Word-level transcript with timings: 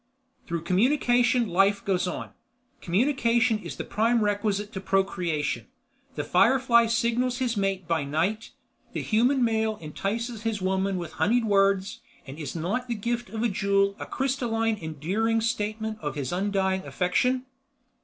"Through 0.47 0.63
communication 0.63 1.47
Life 1.47 1.85
goes 1.85 2.07
on. 2.07 2.31
Communication 2.81 3.59
is 3.59 3.75
the 3.75 3.83
prime 3.83 4.23
requisite 4.23 4.73
to 4.73 4.81
procreation. 4.81 5.67
The 6.15 6.23
firefly 6.23 6.87
signals 6.87 7.37
his 7.37 7.55
mate 7.55 7.87
by 7.87 8.03
night, 8.03 8.49
the 8.93 9.03
human 9.03 9.43
male 9.43 9.77
entices 9.77 10.41
his 10.41 10.59
woman 10.59 10.97
with 10.97 11.11
honeyed 11.11 11.45
words 11.45 11.99
and 12.25 12.39
is 12.39 12.55
not 12.55 12.87
the 12.87 12.95
gift 12.95 13.29
of 13.29 13.43
a 13.43 13.47
jewel 13.47 13.95
a 13.99 14.07
crystalline, 14.07 14.77
enduring 14.81 15.39
statement 15.39 15.99
of 16.01 16.15
his 16.15 16.31
undying 16.31 16.83
affection?" 16.83 17.45